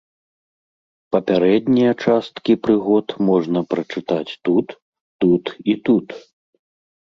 [1.15, 4.67] Папярэднія часткі прыгод можна прачытаць тут,
[5.27, 6.07] тут і тут.